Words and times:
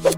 Assalamualaikum 0.00 0.16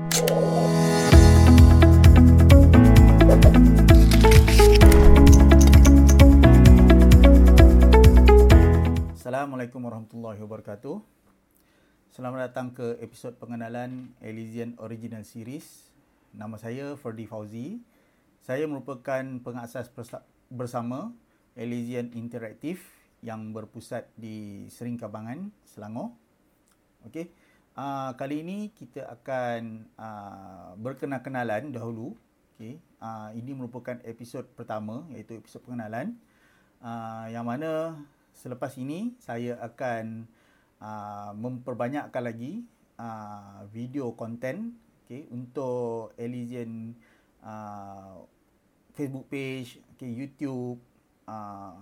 warahmatullahi 9.82 10.38
wabarakatuh. 10.38 11.02
Selamat 12.14 12.46
datang 12.46 12.70
ke 12.70 12.94
episod 13.02 13.34
pengenalan 13.42 14.14
Elysian 14.22 14.78
Original 14.78 15.26
Series. 15.26 15.90
Nama 16.30 16.54
saya 16.62 16.94
Ferdi 16.94 17.26
Fauzi. 17.26 17.82
Saya 18.46 18.70
merupakan 18.70 19.26
pengasas 19.42 19.90
bersama 20.46 21.10
Elysian 21.58 22.14
Interactive 22.14 22.78
yang 23.18 23.50
berpusat 23.50 24.06
di 24.14 24.70
Seringkabangan, 24.70 25.50
Selangor. 25.66 26.14
Okey. 27.10 27.50
Uh, 27.72 28.12
kali 28.20 28.44
ini 28.44 28.68
kita 28.76 29.08
akan 29.08 29.88
uh, 29.96 30.76
berkenal-kenalan 30.76 31.72
dahulu. 31.72 32.12
Okey. 32.52 32.76
Uh, 33.00 33.32
ini 33.32 33.56
merupakan 33.56 33.96
episod 34.04 34.44
pertama 34.52 35.08
iaitu 35.16 35.40
episod 35.40 35.64
pengenalan. 35.64 36.12
Uh, 36.84 37.32
yang 37.32 37.48
mana 37.48 37.96
selepas 38.36 38.76
ini 38.76 39.16
saya 39.16 39.56
akan 39.64 40.28
uh, 40.84 41.32
memperbanyakkan 41.32 42.20
lagi 42.20 42.60
uh, 43.00 43.64
video 43.72 44.12
konten 44.12 44.76
okay, 45.08 45.24
untuk 45.32 46.12
Elysian 46.20 46.92
uh, 47.40 48.20
Facebook 48.92 49.32
page, 49.32 49.80
okay, 49.96 50.12
YouTube, 50.12 50.76
uh, 51.24 51.80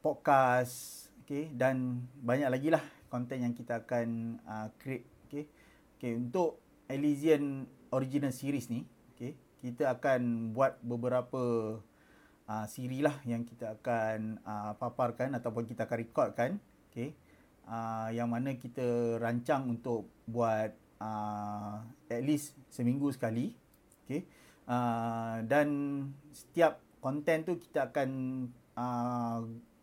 podcast, 0.00 1.12
okay, 1.20 1.52
dan 1.52 2.00
banyak 2.24 2.48
lagi 2.48 2.72
lah 2.72 2.99
konten 3.10 3.42
yang 3.42 3.52
kita 3.52 3.82
akan 3.84 4.38
uh, 4.46 4.68
create. 4.78 5.04
Okay. 5.26 5.44
Okay, 6.00 6.16
untuk 6.16 6.62
Elysian 6.88 7.68
Original 7.92 8.32
Series 8.32 8.72
ni, 8.72 8.88
okay, 9.12 9.36
kita 9.60 9.92
akan 9.92 10.54
buat 10.56 10.80
beberapa 10.80 11.76
uh, 12.50 12.66
siri 12.66 13.04
lah 13.04 13.14
yang 13.22 13.46
kita 13.46 13.78
akan 13.78 14.42
uh, 14.42 14.72
paparkan 14.80 15.38
ataupun 15.38 15.70
kita 15.70 15.86
akan 15.86 15.98
recordkan 16.02 16.50
okay, 16.90 17.14
uh, 17.70 18.10
yang 18.10 18.26
mana 18.26 18.58
kita 18.58 19.20
rancang 19.22 19.70
untuk 19.70 20.10
buat 20.26 20.74
uh, 20.98 21.84
at 22.10 22.22
least 22.26 22.58
seminggu 22.74 23.14
sekali 23.14 23.54
okay, 24.04 24.26
uh, 24.66 25.44
dan 25.46 25.68
setiap 26.34 26.82
konten 26.98 27.46
tu 27.46 27.54
kita 27.56 27.92
akan 27.92 28.10
uh, 28.74 29.40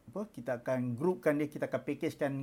apa 0.08 0.22
kita 0.34 0.52
akan 0.64 0.98
groupkan 0.98 1.38
dia 1.40 1.48
kita 1.48 1.70
akan 1.72 1.82
packagekan 1.84 2.34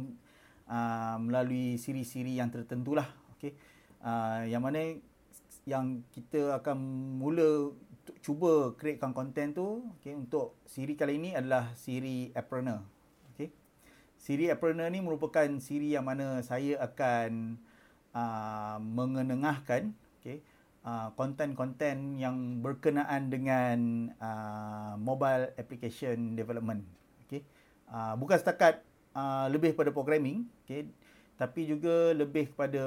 uh, 0.69 1.17
melalui 1.20 1.77
siri-siri 1.77 2.39
yang 2.39 2.48
tertentu 2.48 2.97
lah 2.97 3.09
okay. 3.37 3.57
uh, 4.05 4.45
yang 4.48 4.65
mana 4.65 4.98
yang 5.65 6.05
kita 6.12 6.61
akan 6.61 6.77
mula 7.17 7.73
cuba 8.20 8.77
createkan 8.77 9.17
konten 9.17 9.57
tu 9.57 9.89
okay, 9.97 10.12
untuk 10.12 10.61
siri 10.69 10.92
kali 10.92 11.17
ini 11.17 11.33
adalah 11.33 11.73
siri 11.73 12.29
Appreneur. 12.37 12.85
Okay. 13.33 13.48
Siri 14.20 14.53
Appreneur 14.53 14.92
ni 14.92 15.01
merupakan 15.01 15.48
siri 15.57 15.97
yang 15.97 16.05
mana 16.05 16.45
saya 16.45 16.77
akan 16.85 17.57
uh, 18.12 18.77
mengenengahkan 18.77 19.97
okay, 20.20 20.45
uh, 20.85 21.17
konten-konten 21.17 22.20
yang 22.20 22.61
berkenaan 22.61 23.33
dengan 23.33 23.79
uh, 24.20 25.01
mobile 25.01 25.57
application 25.57 26.37
development. 26.37 26.85
Okay. 27.25 27.41
Uh, 27.89 28.17
bukan 28.20 28.37
setakat 28.37 28.85
uh, 29.15 29.47
lebih 29.48 29.73
pada 29.73 29.95
programming, 29.95 30.45
okay, 30.67 30.91
tapi 31.34 31.67
juga 31.67 32.15
lebih 32.15 32.55
kepada 32.55 32.83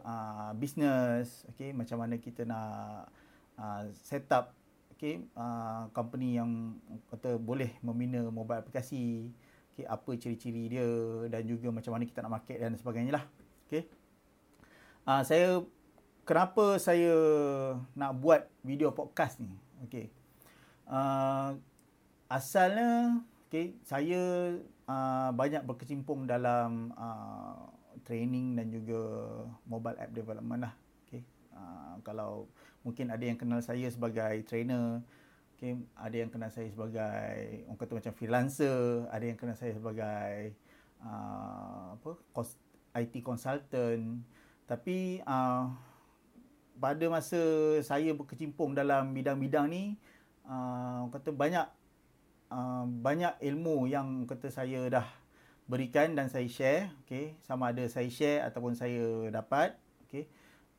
uh, 0.00 0.50
business, 0.56 1.44
okay, 1.52 1.72
macam 1.72 2.00
mana 2.00 2.16
kita 2.16 2.48
nak 2.48 3.08
uh, 3.60 3.82
set 3.92 4.24
up 4.32 4.56
okay, 4.96 5.24
uh, 5.32 5.88
company 5.96 6.36
yang 6.36 6.76
kata 7.08 7.40
boleh 7.40 7.72
membina 7.80 8.28
mobile 8.28 8.60
aplikasi, 8.60 9.32
okay, 9.72 9.88
apa 9.88 10.10
ciri-ciri 10.16 10.68
dia 10.68 10.88
dan 11.32 11.44
juga 11.48 11.72
macam 11.72 11.96
mana 11.96 12.04
kita 12.04 12.20
nak 12.20 12.40
market 12.40 12.56
dan 12.60 12.76
sebagainya 12.76 13.16
lah. 13.16 13.24
Okay. 13.64 13.88
Uh, 15.08 15.22
saya, 15.24 15.64
kenapa 16.28 16.76
saya 16.76 17.12
nak 17.96 18.12
buat 18.20 18.44
video 18.60 18.92
podcast 18.92 19.40
ni? 19.40 19.56
Okay. 19.88 20.12
Uh, 20.84 21.56
asalnya, 22.28 23.24
okay, 23.50 23.74
saya 23.82 24.54
uh, 24.86 25.30
banyak 25.34 25.66
berkecimpung 25.66 26.30
dalam 26.30 26.94
uh, 26.94 27.66
training 28.06 28.54
dan 28.54 28.70
juga 28.70 29.02
mobile 29.66 29.98
app 29.98 30.14
development 30.14 30.70
lah. 30.70 30.74
Okay. 31.04 31.26
Uh, 31.50 31.98
kalau 32.06 32.46
mungkin 32.86 33.10
ada 33.10 33.26
yang 33.26 33.36
kenal 33.36 33.58
saya 33.60 33.90
sebagai 33.90 34.46
trainer 34.48 35.02
okay, 35.60 35.76
ada 35.92 36.16
yang 36.16 36.32
kenal 36.32 36.48
saya 36.48 36.72
sebagai 36.72 37.68
orang 37.68 37.76
kata 37.76 37.92
macam 38.00 38.12
freelancer 38.16 39.04
ada 39.12 39.24
yang 39.28 39.36
kenal 39.36 39.52
saya 39.52 39.76
sebagai 39.76 40.56
uh, 41.04 42.00
apa 42.00 42.10
IT 42.96 43.20
consultant 43.20 44.24
tapi 44.64 45.20
uh, 45.28 45.68
pada 46.80 47.04
masa 47.12 47.36
saya 47.84 48.16
berkecimpung 48.16 48.72
dalam 48.72 49.12
bidang-bidang 49.12 49.68
ni 49.68 50.00
uh, 50.48 51.04
orang 51.04 51.12
kata 51.12 51.28
banyak 51.36 51.66
uh, 52.50 52.84
banyak 52.86 53.38
ilmu 53.40 53.88
yang 53.88 54.26
kata 54.26 54.50
saya 54.52 54.86
dah 54.90 55.06
berikan 55.70 56.18
dan 56.18 56.26
saya 56.26 56.50
share 56.50 56.90
okay, 57.06 57.38
sama 57.46 57.70
ada 57.70 57.86
saya 57.86 58.10
share 58.10 58.42
ataupun 58.44 58.74
saya 58.74 59.30
dapat 59.30 59.78
okay. 60.04 60.26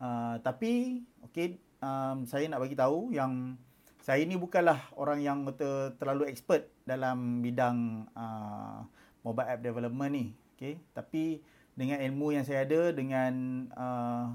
uh, 0.03 0.35
tapi 0.43 1.03
okay, 1.23 1.57
um, 1.81 2.27
saya 2.29 2.45
nak 2.51 2.61
bagi 2.61 2.75
tahu 2.77 3.15
yang 3.15 3.55
saya 4.01 4.25
ni 4.25 4.33
bukanlah 4.33 4.81
orang 4.97 5.21
yang 5.21 5.45
betul 5.45 5.93
terlalu 6.01 6.25
expert 6.25 6.65
dalam 6.89 7.45
bidang 7.45 8.09
uh, 8.17 8.81
mobile 9.21 9.45
app 9.45 9.61
development 9.61 10.11
ni. 10.11 10.25
Okay. 10.57 10.81
Tapi 10.93 11.45
dengan 11.77 12.01
ilmu 12.01 12.33
yang 12.33 12.41
saya 12.41 12.65
ada, 12.65 12.89
dengan 12.89 13.33
uh, 13.77 14.33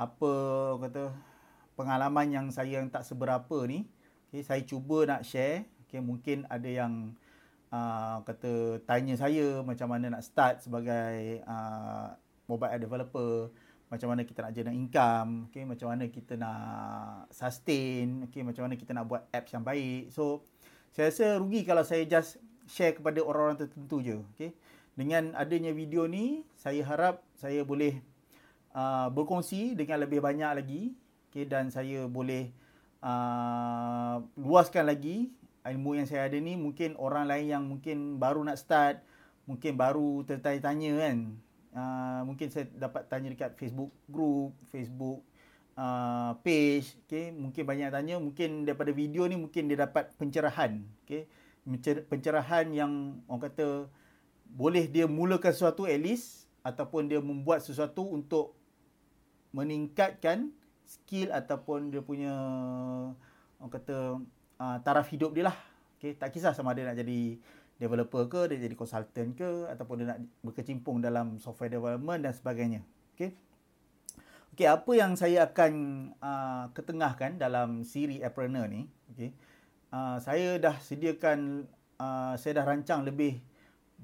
apa 0.00 0.32
kata 0.80 1.12
pengalaman 1.76 2.32
yang 2.32 2.46
saya 2.48 2.80
yang 2.80 2.88
tak 2.88 3.04
seberapa 3.04 3.68
ni, 3.68 3.84
okay, 4.32 4.40
saya 4.40 4.64
cuba 4.64 5.04
nak 5.04 5.28
share. 5.28 5.68
Okay, 5.92 6.00
mungkin 6.00 6.48
ada 6.48 6.64
yang 6.64 7.12
uh, 7.68 8.24
kata 8.24 8.80
tanya 8.88 9.12
saya 9.12 9.60
macam 9.60 9.92
mana 9.92 10.08
nak 10.08 10.24
start 10.24 10.64
sebagai 10.64 11.44
uh, 11.44 12.16
mobile 12.48 12.72
app 12.72 12.80
developer 12.80 13.52
macam 13.92 14.08
mana 14.08 14.24
kita 14.24 14.40
nak 14.40 14.56
generate 14.56 14.80
income, 14.80 15.52
okay, 15.52 15.68
macam 15.68 15.92
mana 15.92 16.08
kita 16.08 16.32
nak 16.40 17.28
sustain, 17.28 18.24
okay, 18.24 18.40
macam 18.40 18.64
mana 18.64 18.80
kita 18.80 18.96
nak 18.96 19.04
buat 19.04 19.28
apps 19.36 19.52
yang 19.52 19.60
baik. 19.60 20.08
So, 20.08 20.48
saya 20.96 21.12
rasa 21.12 21.36
rugi 21.36 21.60
kalau 21.60 21.84
saya 21.84 22.08
just 22.08 22.40
share 22.64 22.96
kepada 22.96 23.20
orang-orang 23.20 23.60
tertentu 23.60 24.00
je. 24.00 24.16
Okay. 24.32 24.56
Dengan 24.96 25.36
adanya 25.36 25.76
video 25.76 26.08
ni, 26.08 26.40
saya 26.56 26.80
harap 26.88 27.20
saya 27.36 27.68
boleh 27.68 28.00
uh, 28.72 29.12
berkongsi 29.12 29.76
dengan 29.76 30.00
lebih 30.08 30.24
banyak 30.24 30.50
lagi 30.56 30.82
okay, 31.28 31.44
dan 31.44 31.68
saya 31.68 32.08
boleh 32.08 32.48
uh, 33.04 34.24
luaskan 34.40 34.88
lagi 34.88 35.28
ilmu 35.66 35.98
yang 35.98 36.06
saya 36.06 36.26
ada 36.26 36.38
ni. 36.38 36.58
Mungkin 36.58 36.98
orang 36.98 37.30
lain 37.30 37.46
yang 37.46 37.62
mungkin 37.66 38.18
baru 38.18 38.42
nak 38.42 38.58
start, 38.58 39.02
mungkin 39.46 39.78
baru 39.78 40.22
tertanya-tanya 40.26 40.90
kan, 40.98 41.16
uh, 41.74 42.20
mungkin 42.26 42.48
saya 42.50 42.68
dapat 42.74 43.06
tanya 43.10 43.32
dekat 43.32 43.58
Facebook 43.58 43.90
group, 44.06 44.54
Facebook 44.70 45.22
uh, 45.74 46.36
page, 46.42 46.94
okay. 47.04 47.34
mungkin 47.34 47.62
banyak 47.66 47.90
tanya, 47.90 48.16
mungkin 48.22 48.68
daripada 48.68 48.94
video 48.94 49.26
ni 49.26 49.36
mungkin 49.38 49.66
dia 49.66 49.78
dapat 49.82 50.14
pencerahan, 50.16 50.82
okay. 51.04 51.26
pencerahan 52.06 52.70
yang 52.74 53.22
orang 53.26 53.50
kata 53.50 53.86
boleh 54.52 54.84
dia 54.84 55.08
mulakan 55.08 55.52
sesuatu 55.54 55.88
at 55.88 55.96
least 55.96 56.44
ataupun 56.60 57.08
dia 57.08 57.18
membuat 57.18 57.64
sesuatu 57.64 58.04
untuk 58.04 58.52
meningkatkan 59.52 60.52
skill 60.84 61.32
ataupun 61.32 61.88
dia 61.88 62.04
punya 62.04 62.34
orang 63.56 63.72
kata 63.72 64.20
uh, 64.62 64.76
taraf 64.86 65.10
hidup 65.10 65.34
dia 65.34 65.50
lah. 65.50 65.56
Okay. 65.98 66.14
Tak 66.14 66.30
kisah 66.30 66.54
sama 66.54 66.74
ada 66.74 66.94
nak 66.94 66.98
jadi 67.02 67.38
developer 67.82 68.30
ke, 68.30 68.54
dia 68.54 68.70
jadi 68.70 68.78
consultant 68.78 69.34
ke 69.34 69.66
ataupun 69.66 70.02
dia 70.02 70.14
nak 70.14 70.22
berkecimpung 70.46 71.02
dalam 71.02 71.42
software 71.42 71.74
development 71.74 72.22
dan 72.22 72.30
sebagainya. 72.30 72.80
Okey. 73.18 73.34
Okey, 74.54 74.68
apa 74.70 74.92
yang 74.94 75.18
saya 75.18 75.50
akan 75.50 75.72
uh, 76.22 76.70
ketengahkan 76.76 77.40
dalam 77.40 77.82
siri 77.82 78.22
Appreneur 78.22 78.70
ni, 78.70 78.86
okey. 79.10 79.34
Uh, 79.90 80.22
saya 80.22 80.56
dah 80.62 80.78
sediakan 80.78 81.66
uh, 81.98 82.34
saya 82.38 82.62
dah 82.62 82.64
rancang 82.64 83.04
lebih 83.04 83.42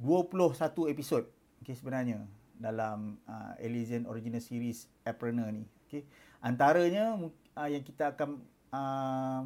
21 0.04 0.92
episod 0.92 1.24
okey 1.64 1.74
sebenarnya 1.74 2.22
dalam 2.58 3.16
uh, 3.24 3.56
Elysian 3.62 4.04
Original 4.10 4.42
Series 4.42 4.90
Appreneur 5.06 5.54
ni. 5.54 5.64
Okey. 5.86 6.02
Antaranya 6.42 7.14
uh, 7.54 7.68
yang 7.70 7.82
kita 7.86 8.14
akan 8.14 8.42
uh, 8.74 9.42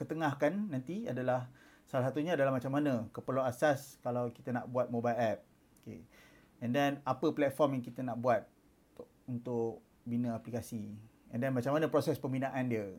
ketengahkan 0.00 0.72
nanti 0.72 1.04
adalah 1.04 1.52
Salah 1.90 2.06
satunya 2.06 2.38
adalah 2.38 2.54
macam 2.54 2.70
mana 2.70 3.10
keperluan 3.10 3.50
asas 3.50 3.98
kalau 3.98 4.30
kita 4.30 4.54
nak 4.54 4.70
buat 4.70 4.94
mobile 4.94 5.18
app. 5.18 5.42
Okay. 5.82 6.06
And 6.62 6.70
then 6.70 7.02
apa 7.02 7.34
platform 7.34 7.74
yang 7.74 7.82
kita 7.82 8.06
nak 8.06 8.14
buat 8.22 8.46
untuk, 8.94 9.08
untuk 9.26 9.70
bina 10.06 10.38
aplikasi. 10.38 10.94
And 11.34 11.42
then 11.42 11.50
macam 11.50 11.74
mana 11.74 11.90
proses 11.90 12.14
pembinaan 12.14 12.70
dia. 12.70 12.94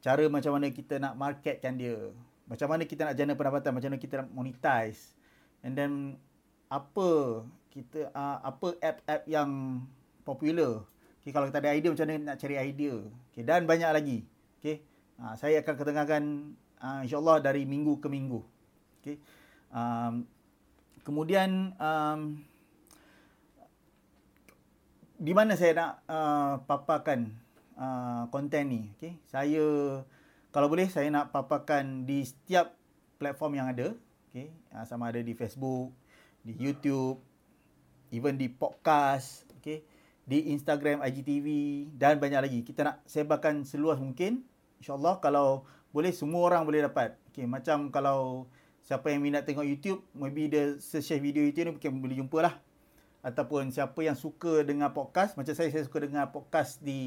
Cara 0.00 0.24
macam 0.32 0.56
mana 0.56 0.72
kita 0.72 0.96
nak 0.96 1.12
marketkan 1.20 1.76
dia. 1.76 2.08
Macam 2.48 2.72
mana 2.72 2.88
kita 2.88 3.04
nak 3.04 3.20
jana 3.20 3.36
pendapatan, 3.36 3.76
macam 3.76 3.92
mana 3.92 4.00
kita 4.00 4.24
nak 4.24 4.32
monetize. 4.32 5.12
And 5.60 5.76
then 5.76 6.16
apa 6.72 7.44
kita 7.68 8.08
uh, 8.16 8.40
apa 8.40 8.80
app-app 8.80 9.28
yang 9.28 9.84
popular. 10.24 10.88
Okay, 11.20 11.36
kalau 11.36 11.52
kita 11.52 11.60
ada 11.60 11.76
idea 11.76 11.92
macam 11.92 12.08
mana 12.08 12.32
nak 12.32 12.40
cari 12.40 12.56
idea. 12.56 12.96
Okay, 13.28 13.44
dan 13.44 13.68
banyak 13.68 13.92
lagi. 13.92 14.18
Okay, 14.56 14.80
uh, 15.20 15.34
saya 15.36 15.60
akan 15.60 15.74
ketengahkan 15.76 16.22
uh, 16.80 17.00
insyaAllah 17.04 17.40
dari 17.44 17.64
minggu 17.68 18.00
ke 18.00 18.08
minggu. 18.08 18.40
Okay. 19.00 19.16
Um, 19.70 20.26
kemudian 21.06 21.70
um, 21.78 22.42
di 25.16 25.32
mana 25.32 25.54
saya 25.56 25.72
nak 25.72 25.92
uh, 26.10 26.54
paparkan 26.66 27.32
uh, 27.78 28.26
konten 28.28 28.68
ni 28.68 28.82
okay? 28.98 29.16
saya 29.30 29.64
kalau 30.52 30.68
boleh 30.68 30.90
saya 30.90 31.08
nak 31.08 31.32
paparkan 31.32 32.04
di 32.04 32.26
setiap 32.26 32.74
platform 33.16 33.62
yang 33.62 33.70
ada 33.70 33.94
okay? 34.28 34.52
uh, 34.74 34.84
sama 34.84 35.08
ada 35.08 35.22
di 35.22 35.32
Facebook 35.32 35.94
di 36.42 36.58
YouTube 36.58 37.22
even 38.10 38.34
di 38.36 38.50
podcast 38.50 39.48
okay? 39.62 39.86
di 40.26 40.52
Instagram 40.52 41.00
IGTV 41.06 41.46
dan 41.96 42.18
banyak 42.18 42.40
lagi 42.42 42.60
kita 42.66 42.82
nak 42.82 42.96
sebarkan 43.06 43.64
seluas 43.64 43.96
mungkin 44.02 44.44
insyaallah 44.82 45.20
kalau 45.20 45.64
boleh 45.94 46.12
semua 46.12 46.44
orang 46.46 46.62
boleh 46.66 46.84
dapat. 46.84 47.16
Okay? 47.32 47.44
macam 47.44 47.92
kalau 47.92 48.48
siapa 48.84 49.12
yang 49.12 49.20
minat 49.20 49.44
tengok 49.44 49.66
YouTube 49.66 50.00
maybe 50.16 50.48
dia 50.48 50.78
share 50.80 51.20
video 51.20 51.42
YouTube 51.42 51.68
ni 51.68 51.72
mungkin 51.76 51.90
boleh 52.02 52.16
jumpa 52.20 52.38
lah. 52.44 52.54
Ataupun 53.26 53.74
siapa 53.74 53.98
yang 54.06 54.14
suka 54.14 54.62
dengan 54.62 54.94
podcast 54.94 55.34
macam 55.34 55.50
saya 55.50 55.72
saya 55.72 55.82
suka 55.82 56.04
dengar 56.04 56.30
podcast 56.30 56.78
di 56.80 57.00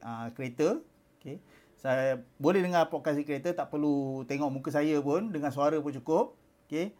uh, 0.00 0.30
kereta. 0.36 0.80
Okey 1.20 1.40
saya 1.74 2.22
boleh 2.40 2.64
dengar 2.64 2.88
podcast 2.88 3.20
di 3.20 3.28
kereta 3.28 3.52
tak 3.52 3.68
perlu 3.68 4.24
tengok 4.24 4.48
muka 4.48 4.72
saya 4.72 4.96
pun 5.04 5.28
dengan 5.34 5.50
suara 5.52 5.76
pun 5.82 5.92
cukup. 5.92 6.38
Okey 6.68 6.94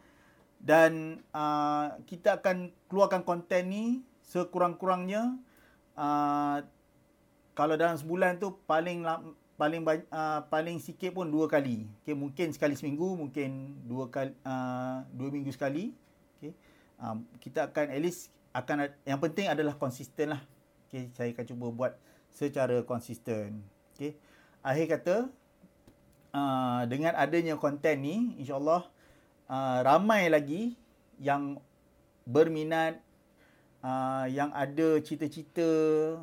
dan 0.64 1.20
uh, 1.36 1.92
kita 2.08 2.40
akan 2.40 2.72
keluarkan 2.88 3.20
konten 3.20 3.68
ni 3.68 3.84
sekurang-kurangnya 4.24 5.36
uh, 5.92 6.64
kalau 7.52 7.76
dalam 7.76 8.00
sebulan 8.00 8.40
tu 8.40 8.56
paling 8.64 9.04
paling 9.54 9.86
uh, 9.86 10.40
paling 10.50 10.82
sikit 10.82 11.14
pun 11.14 11.30
dua 11.30 11.46
kali 11.46 11.86
okey 12.02 12.14
mungkin 12.16 12.50
sekali 12.50 12.74
seminggu 12.74 13.14
mungkin 13.14 13.78
dua 13.86 14.10
kali 14.10 14.34
uh, 14.42 15.06
dua 15.14 15.28
minggu 15.30 15.54
sekali 15.54 15.94
okey 16.38 16.52
um, 16.98 17.22
kita 17.38 17.70
akan 17.70 17.94
at 17.94 18.00
least 18.02 18.34
akan 18.54 18.86
yang 19.02 19.18
penting 19.18 19.50
adalah 19.50 19.74
konsisten 19.74 20.38
lah. 20.38 20.42
Okay, 20.86 21.10
saya 21.18 21.34
akan 21.34 21.44
cuba 21.44 21.66
buat 21.74 21.92
secara 22.30 22.86
konsisten. 22.86 23.66
Okay. 23.92 24.14
Akhir 24.62 24.86
kata, 24.94 25.16
uh, 26.30 26.82
dengan 26.86 27.18
adanya 27.18 27.58
konten 27.58 27.98
ni, 27.98 28.38
insyaAllah 28.38 28.86
uh, 29.50 29.78
ramai 29.82 30.30
lagi 30.30 30.78
yang 31.18 31.58
berminat, 32.24 33.02
uh, 33.84 34.26
yang 34.32 34.48
ada 34.56 34.98
cita-cita, 35.04 35.68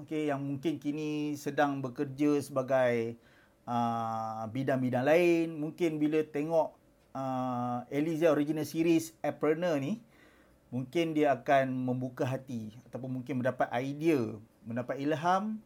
okay, 0.02 0.34
yang 0.34 0.42
mungkin 0.42 0.82
kini 0.82 1.38
sedang 1.38 1.80
bekerja 1.80 2.42
sebagai 2.42 3.16
uh, 3.70 4.44
bidang-bidang 4.50 5.06
lain. 5.06 5.48
Mungkin 5.62 6.02
bila 6.02 6.26
tengok 6.26 6.74
uh, 7.14 7.86
Elysia 7.94 8.34
Original 8.34 8.66
Series 8.66 9.14
Appreneur 9.22 9.78
ni, 9.78 10.02
mungkin 10.74 11.14
dia 11.14 11.38
akan 11.38 11.70
membuka 11.70 12.26
hati 12.26 12.74
ataupun 12.90 13.22
mungkin 13.22 13.46
mendapat 13.46 13.70
idea, 13.78 14.42
mendapat 14.66 14.98
ilham 14.98 15.62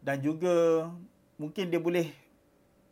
dan 0.00 0.16
juga 0.24 0.88
mungkin 1.36 1.68
dia 1.68 1.82
boleh 1.82 2.08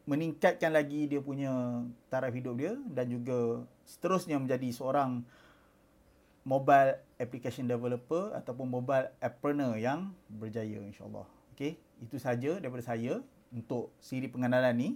meningkatkan 0.02 0.74
lagi 0.74 1.06
dia 1.06 1.22
punya 1.22 1.86
taraf 2.10 2.34
hidup 2.34 2.58
dia 2.58 2.74
dan 2.90 3.06
juga 3.06 3.62
seterusnya 3.86 4.34
menjadi 4.42 4.74
seorang 4.74 5.22
mobile 6.42 6.98
application 7.18 7.70
developer 7.70 8.34
ataupun 8.34 8.66
mobile 8.66 9.10
appreneur 9.22 9.78
yang 9.78 10.10
berjaya 10.26 10.82
insyaAllah. 10.82 11.26
Okay, 11.54 11.78
itu 12.02 12.18
saja 12.18 12.58
daripada 12.58 12.82
saya 12.82 13.22
untuk 13.54 13.94
siri 14.02 14.26
pengenalan 14.26 14.74
ni. 14.74 14.88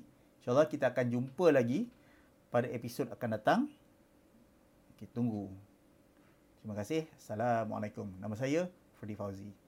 InsyaAllah 0.42 0.66
kita 0.66 0.90
akan 0.90 1.06
jumpa 1.10 1.46
lagi 1.54 1.86
pada 2.50 2.66
episod 2.70 3.06
akan 3.10 3.28
datang. 3.38 3.60
Okay, 4.96 5.06
tunggu. 5.10 5.50
Terima 6.62 6.74
kasih. 6.74 7.06
Assalamualaikum. 7.14 8.10
Nama 8.18 8.34
saya 8.34 8.66
Freddy 8.98 9.14
Fauzi. 9.14 9.65